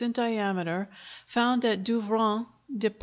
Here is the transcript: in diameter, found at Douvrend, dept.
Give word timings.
in 0.01 0.11
diameter, 0.11 0.89
found 1.27 1.63
at 1.65 1.83
Douvrend, 1.83 2.47
dept. 2.77 2.95